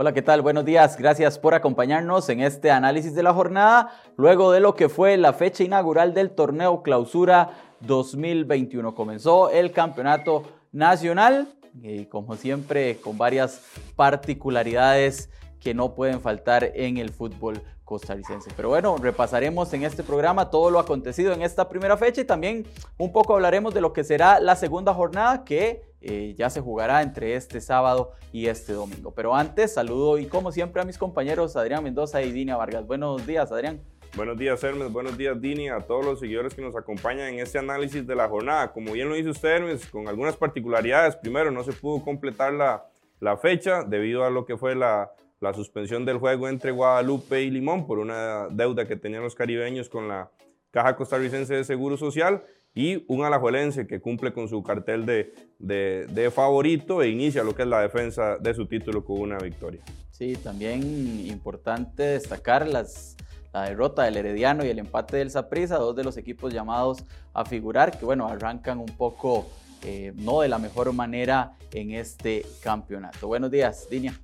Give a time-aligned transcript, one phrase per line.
[0.00, 0.42] Hola, ¿qué tal?
[0.42, 0.96] Buenos días.
[0.96, 5.32] Gracias por acompañarnos en este análisis de la jornada, luego de lo que fue la
[5.32, 8.94] fecha inaugural del torneo Clausura 2021.
[8.94, 11.48] Comenzó el campeonato nacional
[11.82, 13.60] y como siempre con varias
[13.96, 15.30] particularidades
[15.60, 18.50] que no pueden faltar en el fútbol costarricense.
[18.54, 22.66] Pero bueno, repasaremos en este programa todo lo acontecido en esta primera fecha y también
[22.98, 27.02] un poco hablaremos de lo que será la segunda jornada que eh, ya se jugará
[27.02, 29.12] entre este sábado y este domingo.
[29.14, 32.86] Pero antes, saludo y como siempre a mis compañeros Adrián Mendoza y Dina Vargas.
[32.86, 33.80] Buenos días, Adrián.
[34.14, 34.92] Buenos días, Hermes.
[34.92, 38.28] Buenos días, Dini, a todos los seguidores que nos acompañan en este análisis de la
[38.28, 38.70] jornada.
[38.72, 41.16] Como bien lo dice usted, Hermes, con algunas particularidades.
[41.16, 42.86] Primero, no se pudo completar la,
[43.20, 47.50] la fecha debido a lo que fue la, la suspensión del juego entre Guadalupe y
[47.50, 50.30] Limón por una deuda que tenían los caribeños con la
[50.70, 52.42] Caja Costarricense de Seguro Social
[52.74, 57.62] y un alajuelense que cumple con su cartel de, de, favorito e inicia lo que
[57.62, 59.82] es la defensa de su título con una victoria.
[60.10, 60.82] Sí, también
[61.26, 63.16] importante destacar las,
[63.52, 67.44] la derrota del Herediano y el empate del Saprissa, dos de los equipos llamados a
[67.44, 69.48] figurar, que bueno, arrancan un poco
[69.84, 73.28] eh, no de la mejor manera en este campeonato.
[73.28, 74.14] Buenos días, Dinia.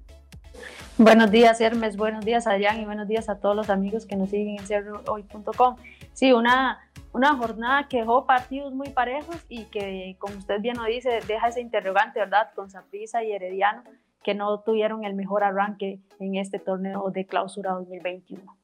[0.98, 1.96] Buenos días, Hermes.
[1.96, 2.80] Buenos días, Adrián.
[2.80, 5.76] Y buenos días a todos los amigos que nos siguen en cerrohoy.com.
[6.12, 6.80] Sí, una,
[7.12, 11.48] una jornada que dejó partidos muy parejos y que, como usted bien lo dice, deja
[11.48, 12.50] ese interrogante, ¿verdad?
[12.54, 13.82] Con Saprissa y Herediano,
[14.22, 18.56] que no tuvieron el mejor arranque en este torneo de clausura 2021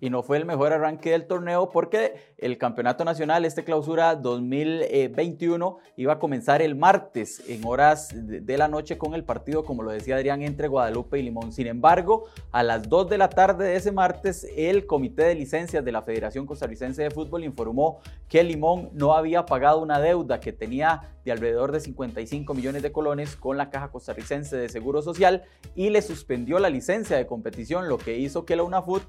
[0.00, 5.78] y no fue el mejor arranque del torneo porque el Campeonato Nacional, este clausura 2021,
[5.96, 9.90] iba a comenzar el martes en horas de la noche con el partido, como lo
[9.90, 11.52] decía Adrián, entre Guadalupe y Limón.
[11.52, 15.84] Sin embargo, a las 2 de la tarde de ese martes, el Comité de Licencias
[15.84, 20.52] de la Federación Costarricense de Fútbol informó que Limón no había pagado una deuda que
[20.52, 25.42] tenía de alrededor de 55 millones de colones con la Caja Costarricense de Seguro Social
[25.74, 29.02] y le suspendió la licencia de competición, lo que hizo que la UNAFUT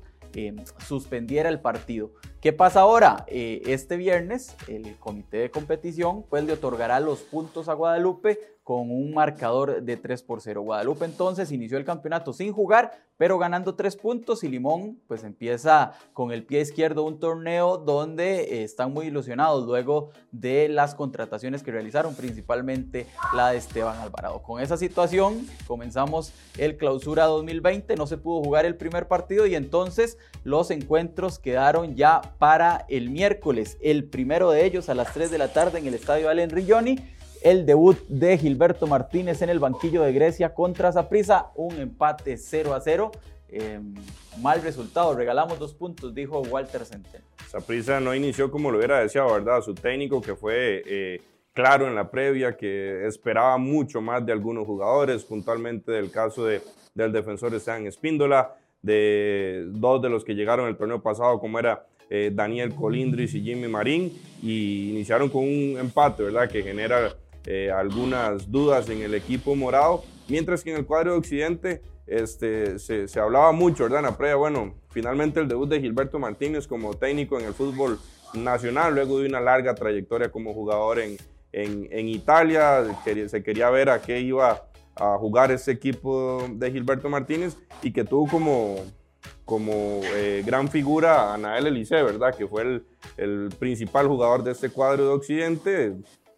[0.86, 2.14] suspendiera el partido.
[2.42, 3.26] ¿Qué pasa ahora?
[3.28, 8.92] Eh, este viernes el comité de competición pues le otorgará los puntos a Guadalupe con
[8.92, 10.62] un marcador de 3 por 0.
[10.62, 15.94] Guadalupe entonces inició el campeonato sin jugar, pero ganando 3 puntos y Limón pues empieza
[16.12, 21.64] con el pie izquierdo un torneo donde eh, están muy ilusionados luego de las contrataciones
[21.64, 24.44] que realizaron, principalmente la de Esteban Alvarado.
[24.44, 29.56] Con esa situación comenzamos el clausura 2020, no se pudo jugar el primer partido y
[29.56, 35.32] entonces los encuentros quedaron ya para el miércoles, el primero de ellos a las 3
[35.32, 36.98] de la tarde en el estadio Allen Rilloni
[37.42, 42.74] el debut de Gilberto Martínez en el banquillo de Grecia contra Zaprisa, un empate 0
[42.74, 43.12] a 0.
[43.50, 43.94] Em,
[44.42, 47.24] mal resultado, regalamos dos puntos, dijo Walter Centeno.
[47.48, 49.62] Zaprisa no inició como lo hubiera deseado, ¿verdad?
[49.62, 51.22] Su técnico que fue eh,
[51.54, 56.62] claro en la previa, que esperaba mucho más de algunos jugadores, puntualmente del caso de,
[56.94, 61.86] del defensor Esteban Espíndola, de dos de los que llegaron el torneo pasado, como era
[62.10, 66.50] eh, Daniel Colindris y Jimmy Marín, y iniciaron con un empate, ¿verdad?
[66.50, 71.18] Que genera eh, algunas dudas en el equipo morado, mientras que en el cuadro de
[71.18, 74.00] Occidente este, se, hablaba mucho, ¿verdad?
[74.00, 78.00] En la previa, bueno, finalmente el debut de Gilberto Martínez como técnico en el fútbol
[78.34, 81.18] nacional, luego de una larga trayectoria como jugador en,
[81.52, 82.84] en, en Italia,
[83.28, 88.04] se quería ver a qué iba a jugar ese equipo de Gilberto Martínez y que
[88.04, 88.78] tuvo como,
[89.48, 92.36] como eh, gran figura a Nael Elise, ¿verdad?
[92.36, 92.82] Que fue
[93.16, 95.96] el, principal jugador de este cuadro de Occidente,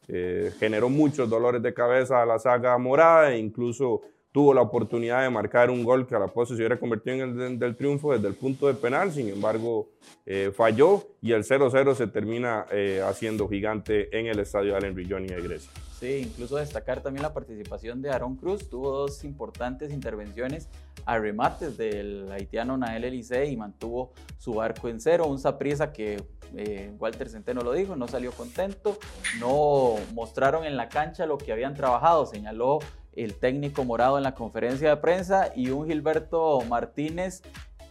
[0.08, 4.02] eh, generó muchos dolores de cabeza a la saga morada e incluso
[4.32, 7.40] tuvo la oportunidad de marcar un gol que a la postre se hubiera convertido en
[7.40, 9.90] el del triunfo desde el punto de penal, sin embargo
[10.26, 15.28] eh, falló y el 0-0 se termina eh, haciendo gigante en el estadio Allen Rilloni
[15.28, 15.72] de Grecia.
[16.00, 20.70] Sí, incluso destacar también la participación de Aaron Cruz, tuvo dos importantes intervenciones
[21.06, 26.24] a remates del haitiano Nael Elise y mantuvo su barco en cero, un Saprisa que
[26.56, 28.98] eh, Walter Centeno lo dijo, no salió contento,
[29.40, 32.80] no mostraron en la cancha lo que habían trabajado, señaló
[33.16, 37.42] el técnico morado en la conferencia de prensa y un Gilberto Martínez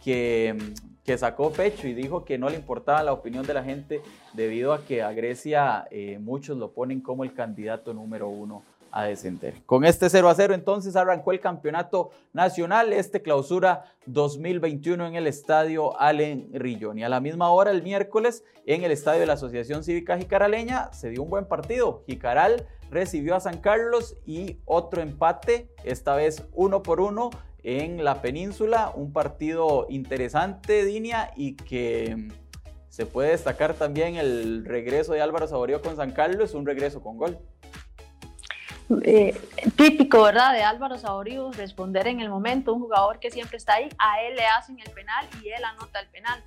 [0.03, 0.55] que,
[1.03, 4.01] que sacó pecho y dijo que no le importaba la opinión de la gente
[4.33, 9.03] debido a que a Grecia eh, muchos lo ponen como el candidato número uno a
[9.05, 9.55] descender.
[9.65, 15.27] Con este 0 a 0 entonces arrancó el campeonato nacional, este clausura 2021 en el
[15.27, 16.99] estadio Allen Rillón.
[16.99, 20.91] Y a la misma hora el miércoles en el estadio de la Asociación Cívica Jicaraleña
[20.93, 22.03] se dio un buen partido.
[22.07, 27.29] Jicaral recibió a San Carlos y otro empate, esta vez uno por uno
[27.63, 28.91] en la península.
[28.95, 32.29] Un partido interesante, Dinia, y que
[32.89, 37.17] se puede destacar también el regreso de Álvaro Saborío con San Carlos, un regreso con
[37.17, 37.37] gol.
[39.03, 39.39] Eh,
[39.75, 40.53] típico, ¿verdad?
[40.53, 44.35] De Álvaro Saborío, responder en el momento, un jugador que siempre está ahí, a él
[44.35, 46.43] le hacen el penal y él anota el penal.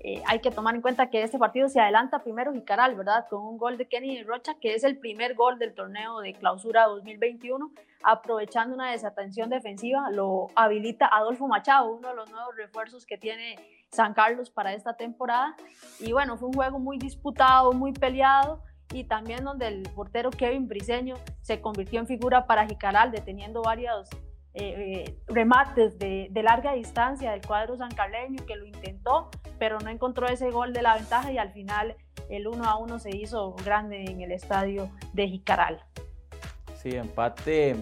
[0.00, 3.26] Eh, hay que tomar en cuenta que este partido se adelanta primero Jicaral, ¿verdad?
[3.30, 6.86] Con un gol de Kenny Rocha, que es el primer gol del torneo de clausura
[6.88, 7.70] 2021,
[8.02, 13.56] aprovechando una desatención defensiva, lo habilita Adolfo Machado, uno de los nuevos refuerzos que tiene
[13.92, 15.56] San Carlos para esta temporada.
[16.00, 20.68] Y bueno, fue un juego muy disputado, muy peleado y también donde el portero Kevin
[20.68, 24.08] Briseño se convirtió en figura para Jicaral, deteniendo varios
[24.56, 30.28] eh, eh, remates de, larga distancia del cuadro sancarleño que lo intentó, pero no encontró
[30.28, 31.96] ese gol de la ventaja y al final
[32.28, 35.80] el 1 a 1 se hizo grande en el estadio de Jicaral.
[36.76, 37.76] Sí, empate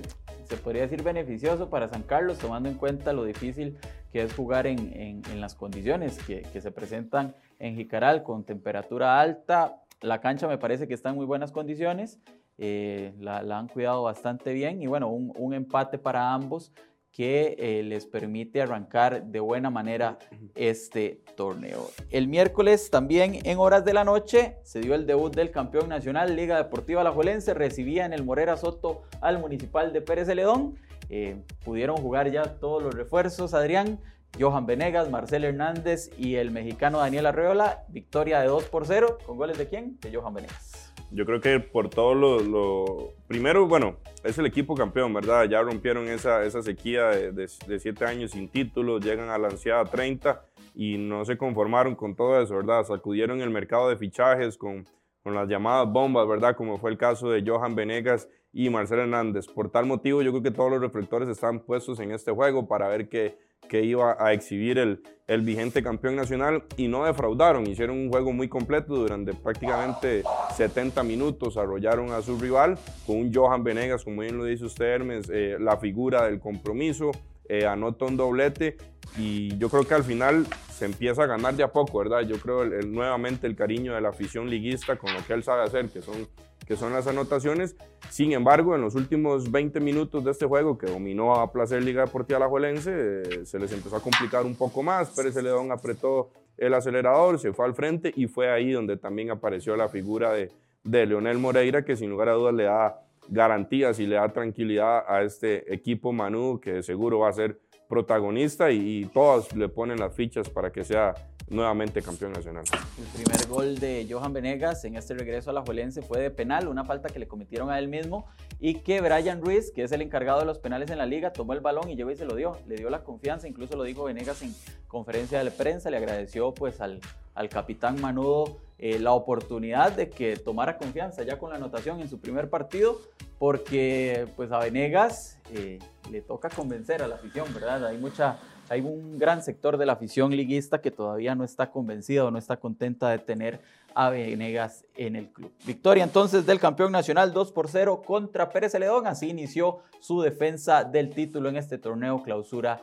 [0.44, 3.78] se podría decir beneficioso para San Carlos, tomando en cuenta lo difícil
[4.12, 8.44] que es jugar en, en, en las condiciones que, que, se presentan en Jicaral, con
[8.44, 9.81] temperatura alta.
[10.02, 12.20] La cancha me parece que está en muy buenas condiciones
[12.58, 16.72] eh, la, han cuidado bastante bien y bueno, un, empate para ambos
[17.10, 20.18] que eh, les permite arrancar de buena manera
[20.54, 21.90] este torneo.
[22.10, 26.36] El miércoles también en horas de la noche se dio el debut del campeón nacional
[26.36, 30.76] Liga Deportiva Alajuelense, recibía en el Morera Soto al Municipal de Pérez Celedón.
[31.10, 33.98] Eh, pudieron jugar ya todos los refuerzos, Adrián,
[34.38, 39.36] Johan Venegas, Marcel Hernández y el mexicano Daniel Arreola, victoria de 2 por 0, con
[39.36, 39.98] goles de quién?
[40.00, 40.92] De Johan Venegas.
[41.10, 45.44] Yo creo que por todo lo, Primero, bueno, es el equipo campeón, ¿verdad?
[45.44, 49.84] Ya rompieron esa, esa sequía de, de, siete años sin títulos, llegan a la ansiada
[49.84, 50.42] 30
[50.74, 52.84] y no se conformaron con todo eso, ¿verdad?
[52.84, 54.86] Sacudieron el mercado de fichajes con,
[55.22, 56.56] con las llamadas bombas, ¿verdad?
[56.56, 59.46] Como fue el caso de Johan Venegas y Marcel Hernández.
[59.46, 62.88] Por tal motivo, yo creo que todos los reflectores están puestos en este juego para
[62.88, 63.36] ver qué
[63.68, 68.32] que iba a exhibir el, el vigente campeón nacional y no defraudaron, hicieron un juego
[68.32, 70.22] muy completo durante prácticamente
[70.54, 74.86] 70 minutos, arrollaron a su rival con un Johan Venegas, como bien lo dice usted
[74.86, 77.12] Hermes, eh, la figura del compromiso,
[77.48, 78.76] eh, anota un doblete
[79.16, 82.20] y yo creo que al final se empieza a ganar de a poco, ¿verdad?
[82.22, 85.88] Yo creo nuevamente el cariño de la afición liguista con lo que él sabe hacer,
[85.88, 86.28] que son
[86.66, 87.76] que son las anotaciones.
[88.10, 92.04] Sin embargo, en los últimos 20 minutos de este juego, que dominó a placer Liga
[92.04, 95.10] Deportiva Alajuelense, eh, se les empezó a complicar un poco más.
[95.10, 99.76] Pérez Celedón apretó el acelerador, se fue al frente y fue ahí donde también apareció
[99.76, 100.50] la figura de,
[100.84, 105.04] de Leonel Moreira, que sin lugar a dudas le da garantías y le da tranquilidad
[105.08, 107.58] a este equipo Manu, que seguro va a ser
[107.92, 111.12] protagonista y, y todos le ponen las fichas para que sea
[111.50, 112.64] nuevamente campeón nacional.
[112.98, 116.68] El primer gol de Johan Venegas en este regreso a la Juelense fue de penal,
[116.68, 118.24] una falta que le cometieron a él mismo
[118.58, 121.52] y que Brian Ruiz, que es el encargado de los penales en la liga, tomó
[121.52, 124.04] el balón y llegó y se lo dio, le dio la confianza, incluso lo dijo
[124.04, 124.54] Venegas en
[124.88, 126.98] conferencia de prensa, le agradeció pues al,
[127.34, 132.08] al capitán Manudo eh, la oportunidad de que tomara confianza ya con la anotación en
[132.08, 132.98] su primer partido,
[133.42, 135.80] porque pues a Venegas eh,
[136.12, 137.84] le toca convencer a la afición, ¿verdad?
[137.84, 142.24] Hay mucha hay un gran sector de la afición liguista que todavía no está convencida
[142.24, 143.60] o no está contenta de tener
[143.96, 145.50] a Venegas en el club.
[145.66, 149.08] Victoria entonces del campeón nacional 2 por 0 contra Pérez Celedón.
[149.08, 152.80] Así inició su defensa del título en este torneo clausura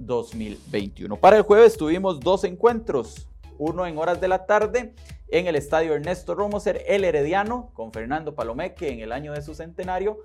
[0.00, 1.16] 2021.
[1.16, 3.28] Para el jueves tuvimos dos encuentros,
[3.58, 4.94] uno en horas de la tarde
[5.28, 9.42] en el estadio Ernesto Romoser, el Herediano, con Fernando Palomé, que en el año de
[9.42, 10.18] su centenario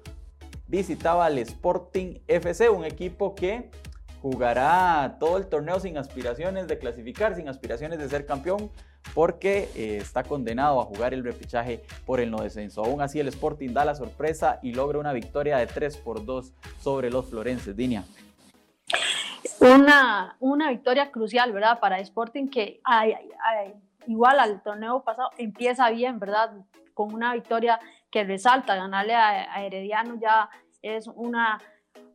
[0.68, 3.70] visitaba al Sporting FC, un equipo que
[4.22, 8.70] jugará todo el torneo sin aspiraciones de clasificar, sin aspiraciones de ser campeón,
[9.14, 12.84] porque eh, está condenado a jugar el repechaje por el no descenso.
[12.84, 16.54] Aún así, el Sporting da la sorpresa y logra una victoria de 3 por 2
[16.82, 17.76] sobre los florenses.
[17.76, 18.04] Dinia.
[19.60, 21.80] Una, una victoria crucial, ¿verdad?
[21.80, 22.82] Para Sporting que
[24.06, 26.52] igual al torneo pasado empieza bien, ¿verdad?
[26.94, 27.80] Con una victoria
[28.12, 30.50] que resalta, ganarle a Herediano ya
[30.82, 31.60] es una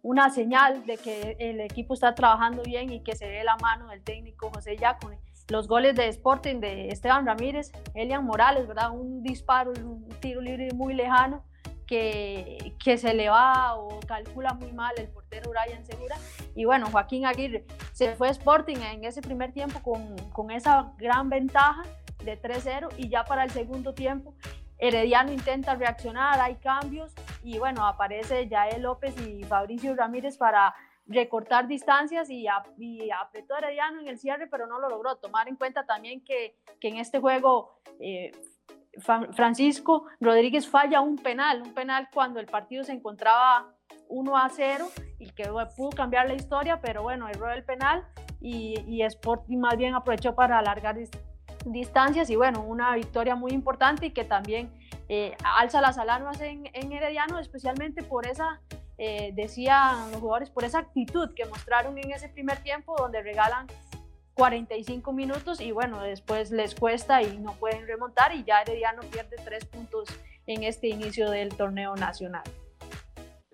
[0.03, 3.89] una señal de que el equipo está trabajando bien y que se ve la mano
[3.89, 5.21] del técnico José Yacone.
[5.49, 8.91] Los goles de Sporting de Esteban Ramírez, Elian Morales, ¿verdad?
[8.91, 11.45] Un disparo, un tiro libre muy lejano
[11.93, 16.17] que, que se le va o calcula muy mal el portero Brian Segura.
[16.55, 21.29] Y bueno, Joaquín Aguirre se fue Sporting en ese primer tiempo con, con esa gran
[21.29, 21.83] ventaja
[22.25, 24.35] de 3-0 y ya para el segundo tiempo
[24.79, 30.75] Herediano intenta reaccionar, hay cambios y bueno, aparece Yael López y Fabricio Ramírez para
[31.07, 35.17] recortar distancias y, apretó Herediano en el cierre, pero no lo logró.
[35.17, 38.33] Tomar en cuenta también que, en este juego eh,
[39.01, 43.73] Francisco Rodríguez falla un penal, un penal cuando el partido se encontraba
[44.09, 44.87] 1 a 0
[45.19, 45.45] y que
[45.77, 48.05] pudo cambiar la historia, pero bueno, erró el penal
[48.41, 50.97] y, y Sporting más bien aprovechó para alargar
[51.65, 54.71] distancias y bueno, una victoria muy importante y que también
[55.45, 58.61] alza las alarmas en, en, Herediano, especialmente por esa,
[58.99, 63.67] eh, decían los jugadores, por esa actitud que mostraron en ese primer tiempo donde regalan
[64.35, 69.37] 45 minutos y bueno, después les cuesta y no pueden remontar y ya Herediano pierde
[69.45, 70.09] tres puntos
[70.47, 72.43] en este inicio del torneo nacional.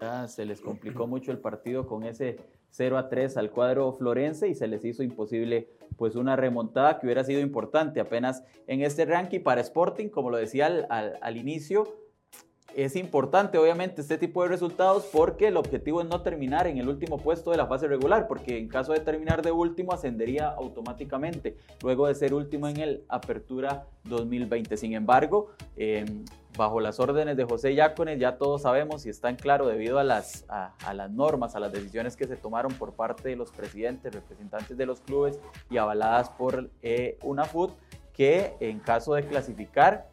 [0.00, 2.36] Ya se les complicó mucho el partido con ese
[2.70, 7.06] 0 a 3 al cuadro florense y se les hizo imposible pues una remontada que
[7.06, 11.88] hubiera sido importante apenas en este ranking para Sporting, como lo decía al, inicio,
[12.84, 16.88] es importante obviamente este tipo de resultados porque el objetivo es no terminar en el
[16.88, 21.56] último puesto de la fase regular, porque en caso de terminar de último ascendería automáticamente,
[21.82, 24.76] luego de ser último en el Apertura 2020.
[24.76, 26.04] Sin embargo, eh,
[26.56, 30.04] bajo las órdenes de José Yácones, ya todos sabemos y está en claro debido a
[30.04, 30.46] las,
[31.10, 35.00] normas, a las decisiones que se tomaron por parte de los presidentes, representantes de los
[35.00, 37.72] clubes y avaladas por eh, UNAFUT,
[38.12, 40.06] que en caso de clasificar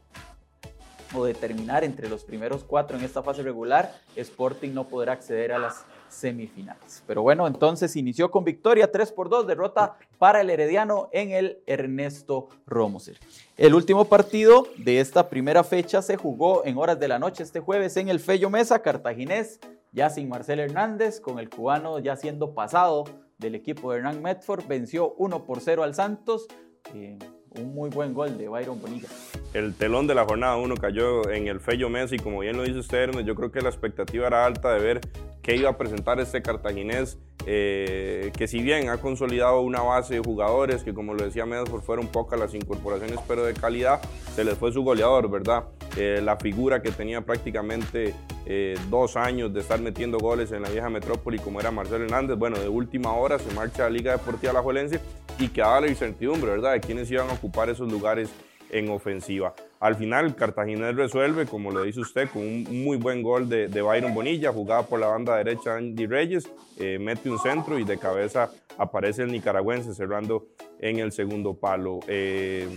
[1.13, 5.51] o de terminar entre los primeros cuatro en esta fase regular, Sporting no podrá acceder
[5.51, 7.03] a las semifinales.
[7.05, 11.59] Pero bueno, entonces inició con victoria 3 por 2, derrota para el Herediano en el
[11.65, 13.19] Ernesto Romoser.
[13.57, 17.59] El último partido de esta primera fecha se jugó en horas de la noche este
[17.59, 19.59] jueves en el Fello Mesa, Cartaginés,
[19.91, 23.05] ya sin Marcel Hernández, con el cubano ya siendo pasado
[23.37, 26.47] del equipo de Hernán Medford, venció 1 por 0 al Santos.
[26.93, 27.17] Eh,
[27.59, 29.07] un muy buen gol de Byron Bonilla.
[29.53, 32.79] El telón de la jornada 1 cayó en el Fello Messi, como bien lo dice
[32.79, 35.01] usted, yo creo que la expectativa era alta de ver
[35.41, 40.19] qué iba a presentar este cartaginés, eh, que si bien ha consolidado una base de
[40.19, 44.01] jugadores, que como lo decía Medford, fueron pocas las incorporaciones, pero de calidad,
[44.35, 45.65] se les fue su goleador, ¿verdad?
[45.97, 48.15] Eh, la figura que tenía prácticamente
[48.47, 52.37] eh, dos años de estar metiendo goles en la vieja metrópoli como era Marcelo Hernández,
[52.37, 54.99] bueno, de última hora se marcha a Liga Deportiva La Juelense
[55.39, 58.29] y quedaba la incertidumbre, ¿verdad?, de quiénes iban a ocupar esos lugares
[58.69, 59.53] en ofensiva.
[59.79, 64.13] Al final, Cartagena resuelve, como lo dice usted, con un muy buen gol de, Byron
[64.13, 66.49] Bonilla, jugada por la banda derecha Andy Reyes,
[66.79, 70.47] eh, mete un centro y de cabeza aparece el nicaragüense cerrando
[70.79, 71.99] en el segundo palo.
[72.07, 72.67] Eh,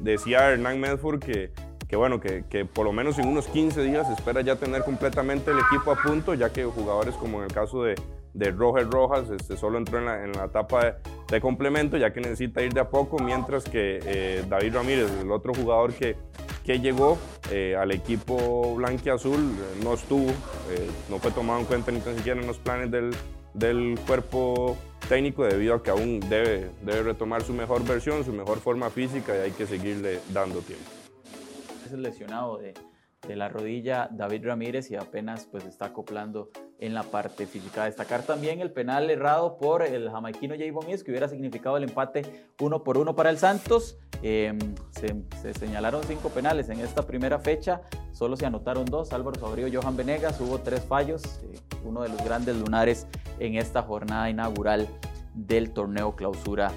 [0.00, 1.50] decía Hernán Medford que,
[1.88, 5.50] que bueno, que, que, por lo menos en unos 15 días espera ya tener completamente
[5.50, 7.94] el equipo a punto, ya que jugadores como en el caso de,
[8.38, 10.96] de Roger Rojas, este, solo entró en la, en la etapa
[11.28, 15.32] de, complemento, ya que necesita ir de a poco, mientras que eh, David Ramírez, el
[15.32, 16.16] otro jugador que,
[16.64, 17.18] que llegó
[17.50, 20.30] eh, al equipo blanquiazul, eh, no estuvo,
[21.10, 23.10] no fue tomado en cuenta ni tan siquiera en los planes del,
[23.54, 24.76] del cuerpo
[25.08, 29.36] técnico debido a que aún debe, debe retomar su mejor versión, su mejor forma física
[29.36, 30.84] y hay que seguirle dando tiempo.
[31.84, 32.74] Es lesionado de,
[33.26, 37.84] de la rodilla David Ramírez y apenas pues está acoplando en la parte física.
[37.84, 42.46] Destacar también el penal errado por el jamaiquino Javon Is, que hubiera significado el empate
[42.60, 43.98] uno por uno para el Santos.
[44.22, 44.58] Em,
[44.90, 47.82] se, señalaron cinco penales en esta primera fecha,
[48.12, 52.24] solo se anotaron dos, Álvaro Fabrío, Johan Venegas, hubo tres fallos, eh, uno de los
[52.24, 53.06] grandes lunares
[53.38, 54.88] en esta jornada inaugural
[55.34, 56.72] del torneo clausura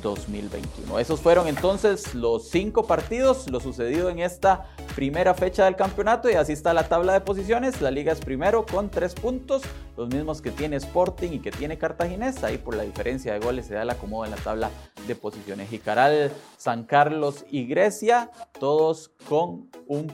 [0.00, 0.98] 2021.
[0.98, 6.34] Esos fueron entonces los cinco partidos, lo sucedido en esta primera fecha del campeonato y
[6.34, 7.80] así está la tabla de posiciones.
[7.80, 9.62] La liga es primero con tres puntos,
[9.96, 12.44] los mismos que tiene Sporting y que tiene Cartaginés.
[12.44, 14.70] Ahí por la diferencia de goles se da el acomodo en la tabla
[15.06, 15.68] de posiciones.
[15.70, 20.12] Jicaral, San Carlos y Grecia, todos con un,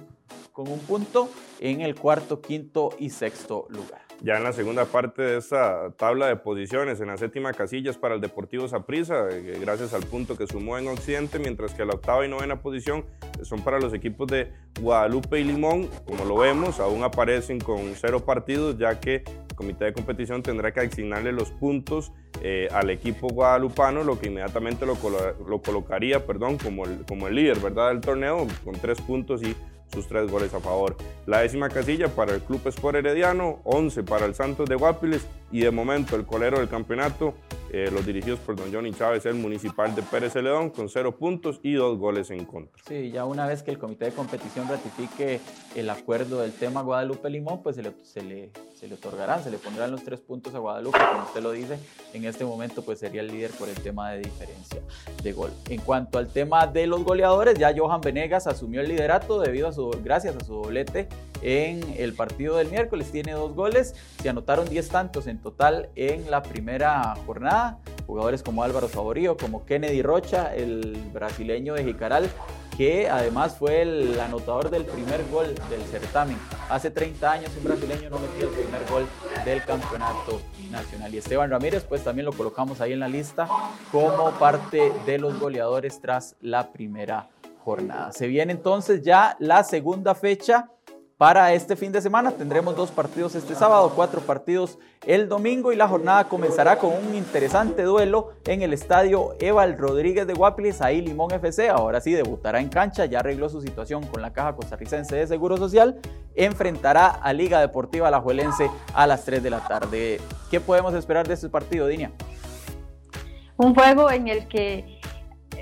[0.52, 1.28] con un punto
[1.60, 4.02] en el cuarto, quinto y sexto lugar.
[4.22, 7.96] Ya en la segunda parte de esta tabla de posiciones, en la séptima casilla es
[7.96, 11.94] para el Deportivo Saprissa, eh, gracias al punto que sumó en Occidente, mientras que la
[11.94, 13.06] octava y novena posición
[13.42, 15.88] son para los equipos de Guadalupe y Limón.
[16.04, 20.70] Como lo vemos, aún aparecen con cero partidos, ya que el comité de competición tendrá
[20.70, 24.98] que asignarle los puntos eh, al equipo guadalupano, lo que inmediatamente lo,
[25.48, 27.88] lo colocaría perdón, como, el, como el líder ¿verdad?
[27.88, 29.56] del torneo, con tres puntos y
[29.92, 30.96] sus tres goles a favor.
[31.26, 35.60] La décima casilla para el Club Sport Herediano, 11 para el Santos de Guapiles y
[35.60, 37.34] de momento el colero del campeonato,
[37.72, 41.60] eh, los dirigidos por don Johnny Chávez, el municipal de Pérez Celedón, con cero puntos
[41.62, 42.82] y dos goles en contra.
[42.86, 45.40] Sí, ya una vez que el comité de competición ratifique
[45.76, 49.58] el acuerdo del tema Guadalupe-Limón, pues se le, se le, se le otorgarán, se le
[49.58, 51.78] pondrán los tres puntos a Guadalupe, como usted lo dice,
[52.12, 54.80] en este momento pues sería el líder por el tema de diferencia
[55.22, 55.50] de gol.
[55.68, 59.72] En cuanto al tema de los goleadores, ya Johan Venegas asumió el liderato debido a
[59.72, 61.08] su, gracias a su doblete
[61.42, 66.30] en el partido del miércoles, tiene dos goles, se anotaron 10 tantos en total en
[66.30, 67.78] la primera jornada.
[68.06, 72.28] Jugadores como Álvaro Favorío, como Kennedy Rocha, el brasileño de Jicaral,
[72.76, 76.36] que además fue el anotador del primer gol del certamen.
[76.70, 79.06] Hace 30 años un brasileño no metió el primer gol
[79.44, 81.14] del campeonato nacional.
[81.14, 83.46] Y Esteban Ramírez, pues también lo colocamos ahí en la lista
[83.92, 87.28] como parte de los goleadores tras la primera
[87.62, 88.12] jornada.
[88.12, 90.70] Se viene entonces ya la segunda fecha
[91.20, 92.30] para este fin de semana.
[92.30, 97.14] Tendremos dos partidos este sábado, cuatro partidos el domingo y la jornada comenzará con un
[97.14, 101.68] interesante duelo en el estadio Eval Rodríguez de Guapiles, ahí Limón FC.
[101.68, 105.58] Ahora sí debutará en cancha, ya arregló su situación con la Caja Costarricense de Seguro
[105.58, 106.00] Social.
[106.36, 110.22] Enfrentará a Liga Deportiva Alajuelense a las 3 de la tarde.
[110.50, 112.12] ¿Qué podemos esperar de este partido, Dinia?
[113.58, 114.99] Un juego en el que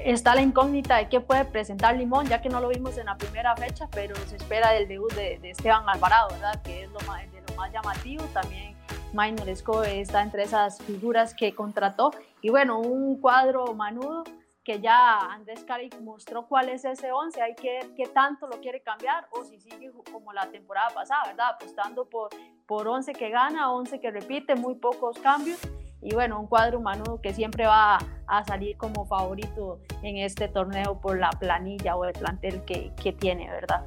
[0.04, 3.16] está la incógnita de qué puede presentar Limón, ya que no lo vimos en la
[3.16, 6.62] primera fecha, pero se espera del debut de, Esteban Alvarado, ¿verdad?
[6.62, 8.24] Que es lo más, de lo más llamativo.
[8.32, 8.76] También
[9.12, 12.10] Maynoresco está entre esas figuras que contrató.
[12.40, 14.24] Y bueno, un cuadro manudo
[14.64, 18.60] que ya Andrés Caric mostró cuál es ese 11, hay que ver qué tanto lo
[18.60, 21.52] quiere cambiar o si sigue como la temporada pasada, ¿verdad?
[21.54, 22.28] Apostando por,
[22.66, 25.58] por 11 que gana, 11 que repite, muy pocos cambios
[26.00, 31.00] y bueno, un cuadro humano que siempre va a salir como favorito en este torneo
[31.00, 33.84] por la planilla o el plantel que, que tiene, ¿verdad?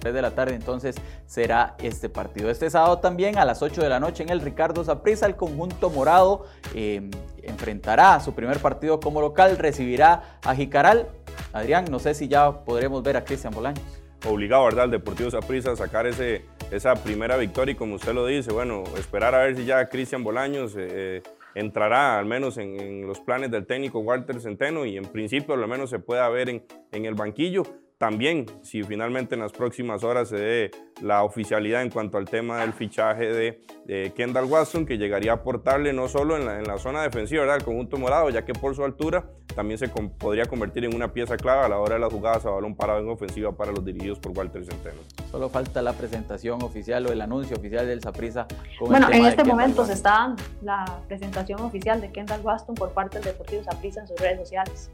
[0.00, 2.48] 3 de la tarde entonces será este partido.
[2.50, 5.90] Este sábado también a las 8 de la noche en el Ricardo Zaprisa el conjunto
[5.90, 7.10] morado eh,
[7.42, 11.08] enfrentará su primer partido como local, recibirá a Jicaral.
[11.52, 13.84] Adrián, no sé si ya podremos ver a Cristian Bolaños.
[14.28, 14.86] Obligado, ¿verdad?
[14.86, 18.84] El Deportivo Zaprisa a sacar ese esa primera victoria y como usted lo dice, bueno,
[18.98, 21.22] esperar a ver si ya Cristian Bolaños eh, eh,
[21.54, 25.90] entrará al menos en, los planes del técnico Walter Centeno y en principio al menos
[25.90, 27.62] se pueda ver en, en el banquillo.
[27.98, 32.60] También, si finalmente en las próximas horas se dé la oficialidad en cuanto al tema
[32.60, 36.76] del fichaje de, Kendall Watson, que llegaría a aportarle no solo en la, en la
[36.76, 37.56] zona defensiva ¿verdad?
[37.56, 41.36] al conjunto morado, ya que por su altura también se podría convertir en una pieza
[41.38, 44.18] clave a la hora de las jugadas a balón parado en ofensiva para los dirigidos
[44.18, 45.00] por Walter Centeno.
[45.30, 48.46] Solo falta la presentación oficial o el anuncio oficial del Saprisa.
[48.80, 53.18] Bueno, en este momento se está dando la presentación oficial de Kendall Watson por parte
[53.18, 54.90] del Deportivo Saprisa en sus redes sociales.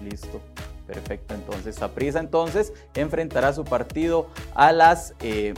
[0.00, 0.40] Listo.
[0.86, 5.14] Perfecto, entonces Saprisa entonces enfrentará su partido a las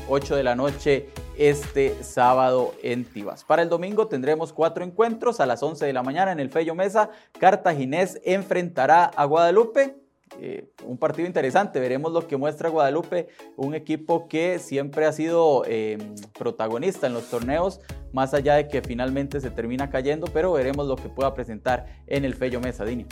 [0.08, 3.44] 8 eh, de la noche este sábado en Tibas.
[3.44, 6.74] Para el domingo tendremos cuatro encuentros a las 11 de la mañana en el Fello
[6.74, 7.10] Mesa.
[7.38, 9.96] Cartaginés enfrentará a Guadalupe.
[10.40, 15.64] Eh, un partido interesante, veremos lo que muestra Guadalupe, un equipo que siempre ha sido
[15.66, 17.80] em, protagonista en los torneos,
[18.12, 22.26] más allá de que finalmente se termina cayendo, pero veremos lo que pueda presentar en
[22.26, 23.06] el Fello Mesa, Dini.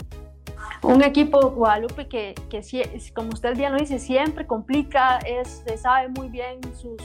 [0.83, 2.61] Un equipo Guadalupe que, que,
[3.13, 6.97] como usted bien lo dice, siempre complica, es, sabe muy bien su,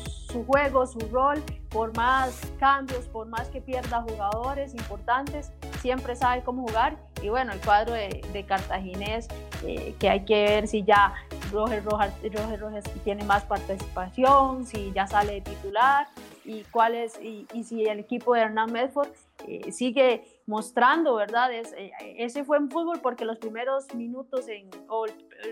[0.47, 6.63] juego, su rol, por más cambios, por más que pierda jugadores importantes, siempre sabe cómo
[6.63, 6.97] jugar.
[7.23, 9.29] Y bueno, el cuadro de, Cartaginés,
[9.65, 11.15] eh, que hay que ver si ya
[11.51, 12.13] Roger Rojas,
[12.59, 16.09] Rojas tiene más participación, si ya sale de titular
[16.45, 19.09] y, cuál es, y, y si el equipo de Hernán Medford
[19.47, 21.53] eh, sigue mostrando, ¿verdad?
[21.53, 25.07] Es, eh, ese fue en fútbol porque los primeros minutos en, o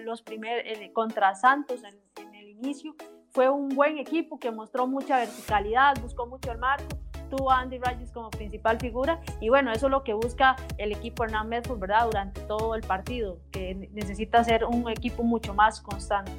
[0.05, 2.95] los primeros contra Santos en, el inicio
[3.31, 6.99] fue un buen equipo que mostró mucha verticalidad, buscó mucho el marco,
[7.31, 10.93] tuvo a Andy Rogers como principal figura y bueno, eso es lo que busca el
[10.93, 12.07] equipo Hernán Medford, ¿verdad?
[12.07, 16.33] Durante todo el partido, que necesita ser un equipo mucho más constante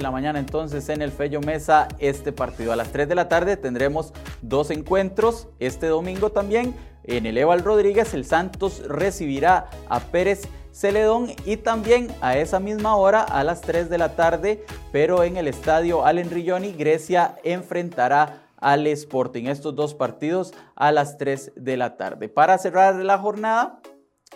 [0.00, 2.72] de la mañana entonces en el Fello Mesa este partido.
[2.72, 5.48] A las 3 de la tarde tendremos dos encuentros.
[5.58, 12.08] Este domingo también en el Eval Rodríguez el Santos recibirá a Pérez Celedón y también
[12.22, 16.30] a esa misma hora a las 3 de la tarde, pero en el estadio Allen
[16.30, 19.48] Rilloni, Grecia enfrentará al Sporting.
[19.48, 22.30] Estos dos partidos a las 3 de la tarde.
[22.30, 23.80] Para cerrar la jornada,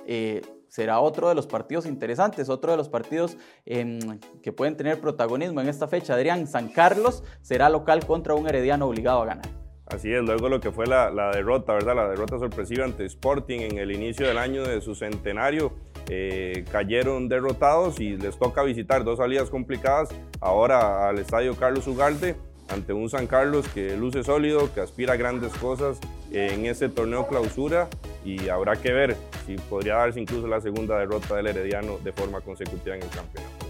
[0.06, 0.42] eh,
[0.74, 5.60] será otro de los partidos interesantes, otro de los partidos em, que pueden tener protagonismo
[5.60, 6.14] en esta fecha.
[6.14, 9.46] Adrián, San Carlos será local contra un Herediano obligado a ganar.
[9.86, 11.94] Así es, luego lo que fue la, derrota, ¿verdad?
[11.94, 15.74] La derrota sorpresiva ante Sporting en el inicio del año de su centenario.
[16.08, 20.08] Eh, cayeron derrotados y les toca visitar dos salidas complicadas
[20.40, 22.34] ahora al estadio Carlos Ugalde
[22.68, 26.00] ante un San Carlos que luce sólido, que aspira a grandes cosas
[26.32, 27.88] en ese torneo clausura
[28.24, 32.40] y habrá que ver si podría darse incluso la segunda derrota del Herediano de forma
[32.40, 33.66] consecutiva en el campeonato.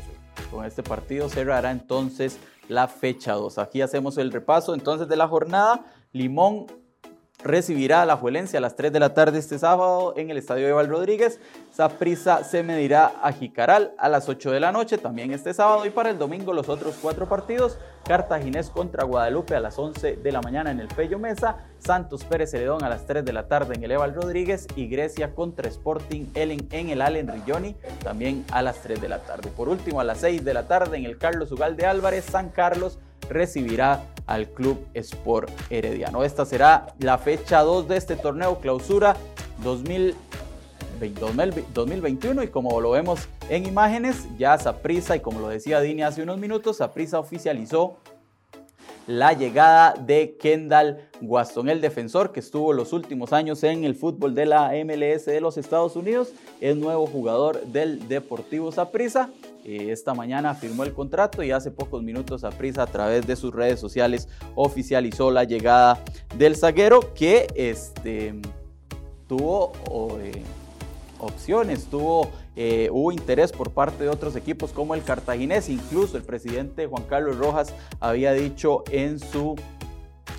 [0.51, 2.39] Con este partido cerrará entonces
[2.69, 3.59] la fecha 2.
[3.59, 5.85] Aquí hacemos el repaso entonces de la jornada.
[6.13, 6.67] Limón
[7.45, 10.67] recibirá a la Juelense a las 3 de la tarde este sábado en el Estadio
[10.67, 11.39] Eval Rodríguez.
[11.71, 15.85] Saprisa se medirá a Jicaral a las 8 de la noche, también este sábado.
[15.85, 20.33] Y para el domingo los otros cuatro partidos, Cartaginés contra Guadalupe a las 11 de
[20.33, 23.75] la mañana en el Pello Mesa, Santos Pérez Celedón a las 3 de la tarde
[23.75, 28.63] en el Eval Rodríguez y Grecia contra Sporting Ellen en el Allen Rilloni también a
[28.63, 29.51] las 3 de la tarde.
[29.55, 32.99] Por último, a las 6 de la tarde en el Carlos Ugalde Álvarez, San Carlos
[33.29, 36.25] recibirá al Club Sport Herediano.
[36.25, 39.17] Esta será la fecha 2 de este torneo clausura
[39.63, 46.23] 2021 y como lo vemos en imágenes, ya Saprisa y como lo decía Dini hace
[46.23, 47.97] unos minutos, Saprisa oficializó
[49.07, 54.35] la llegada de Kendall Waston, el defensor que estuvo los últimos años en el fútbol
[54.35, 59.31] de la MLS de los Estados Unidos, es nuevo jugador del Deportivo Saprissa.
[59.65, 63.35] Eh, esta mañana firmó el contrato y hace pocos minutos a prisa a través de
[63.35, 65.99] sus redes sociales oficializó la llegada
[66.37, 68.35] del zaguero que este,
[69.27, 69.73] tuvo
[70.21, 70.43] eh,
[71.19, 76.23] opciones, tuvo, eh, hubo interés por parte de otros equipos como el cartaginés, incluso el
[76.23, 79.57] presidente Juan Carlos Rojas había dicho en su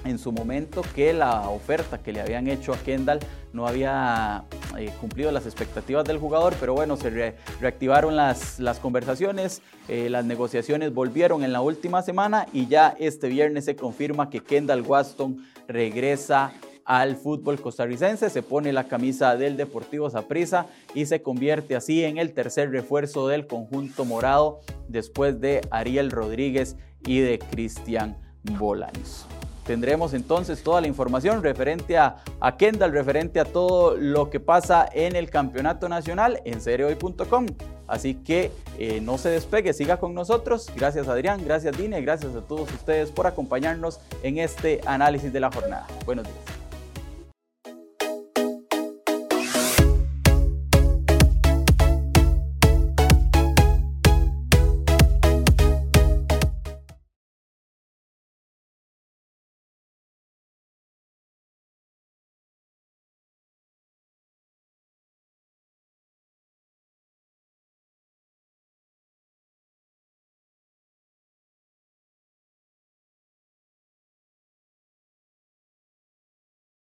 [0.05, 3.19] en su momento que la oferta que le habían hecho a Kendall
[3.53, 4.45] no había
[4.77, 10.25] eh, cumplido las expectativas del jugador, pero bueno, se reactivaron las, las conversaciones, eh, las
[10.25, 15.43] negociaciones volvieron en la última semana y ya este viernes se confirma que Kendall Waston
[15.67, 16.53] regresa
[16.85, 22.19] al fútbol costarricense, se pone la camisa del Deportivo Saprissa y se convierte así en
[22.19, 29.25] el tercer refuerzo del conjunto morado después de Ariel Rodríguez y de Cristian Bolaños.
[29.65, 32.17] Tendremos entonces toda la información referente a,
[32.57, 37.47] Kendall, referente a todo lo que pasa en el campeonato nacional en seriohoy.com.
[37.87, 40.71] Así que eh, no se despegue, siga con nosotros.
[40.75, 45.51] Gracias Adrián, gracias Dine, gracias a todos ustedes por acompañarnos en este análisis de la
[45.51, 45.87] jornada.
[46.05, 46.54] Buenos días.